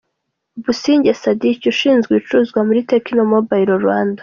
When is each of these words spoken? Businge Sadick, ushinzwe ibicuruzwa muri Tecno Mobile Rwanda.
Businge 0.63 1.11
Sadick, 1.21 1.61
ushinzwe 1.73 2.09
ibicuruzwa 2.13 2.59
muri 2.67 2.79
Tecno 2.89 3.23
Mobile 3.33 3.71
Rwanda. 3.81 4.19